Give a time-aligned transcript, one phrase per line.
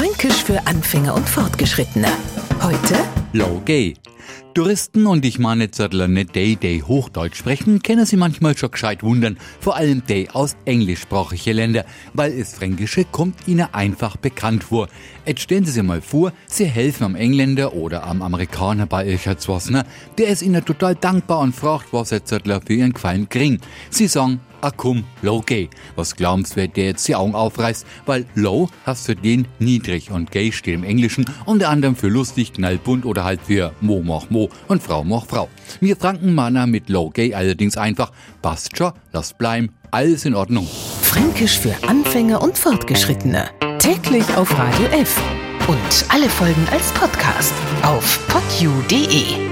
[0.00, 2.08] Fränkisch für Anfänger und Fortgeschrittene.
[2.62, 2.96] Heute
[3.34, 3.92] Low Gay.
[4.54, 9.02] Touristen und ich meine Zettler nicht die, die Hochdeutsch sprechen, können sie manchmal schon gescheit
[9.02, 11.84] wundern, vor allem die aus englischsprachigen Ländern,
[12.14, 14.88] weil das Fränkische kommt ihnen einfach bekannt vor.
[15.26, 19.42] Jetzt stellen Sie sich mal vor, Sie helfen am Engländer oder am Amerikaner bei Ilchat
[19.42, 19.84] Swasner,
[20.16, 23.60] der ist ihnen total dankbar und fragt, was er Zettler für ihren Qualm kriegen.
[23.90, 25.68] Sie sagen, ah komm, low gay.
[25.96, 27.86] Was glaubst wer der jetzt die Augen aufreißt?
[28.06, 32.52] Weil low hast für den niedrig und gay steht im Englischen, unter anderem für lustig,
[32.52, 35.48] knallbunt oder halt für mo mach mo und Frau mach Frau.
[35.80, 40.66] Wir Franken Manner mit low gay allerdings einfach, passt schon, lasst bleiben, alles in Ordnung.
[41.02, 43.50] Fränkisch für Anfänger und Fortgeschrittene.
[43.78, 45.20] Täglich auf Radio F.
[45.68, 47.52] Und alle Folgen als Podcast
[47.82, 49.49] auf podu.de.